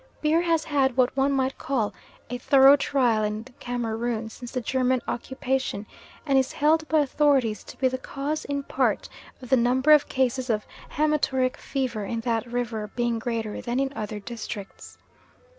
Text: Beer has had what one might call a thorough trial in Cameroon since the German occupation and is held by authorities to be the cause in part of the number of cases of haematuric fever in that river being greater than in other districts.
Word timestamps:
Beer 0.19 0.41
has 0.41 0.63
had 0.63 0.97
what 0.97 1.15
one 1.15 1.31
might 1.31 1.59
call 1.59 1.93
a 2.31 2.39
thorough 2.39 2.75
trial 2.75 3.23
in 3.23 3.43
Cameroon 3.59 4.29
since 4.29 4.49
the 4.49 4.59
German 4.59 4.99
occupation 5.07 5.85
and 6.25 6.39
is 6.39 6.53
held 6.53 6.87
by 6.87 7.01
authorities 7.01 7.63
to 7.65 7.77
be 7.77 7.87
the 7.87 7.99
cause 7.99 8.43
in 8.45 8.63
part 8.63 9.07
of 9.43 9.49
the 9.51 9.57
number 9.57 9.91
of 9.91 10.09
cases 10.09 10.49
of 10.49 10.65
haematuric 10.89 11.55
fever 11.55 12.03
in 12.03 12.21
that 12.21 12.51
river 12.51 12.89
being 12.95 13.19
greater 13.19 13.61
than 13.61 13.79
in 13.79 13.93
other 13.95 14.19
districts. 14.19 14.97